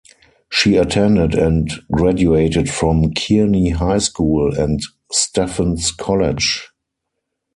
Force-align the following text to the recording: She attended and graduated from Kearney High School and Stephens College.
She 0.49 0.77
attended 0.77 1.35
and 1.35 1.69
graduated 1.91 2.71
from 2.71 3.13
Kearney 3.13 3.69
High 3.69 3.99
School 3.99 4.51
and 4.59 4.79
Stephens 5.11 5.91
College. 5.91 6.71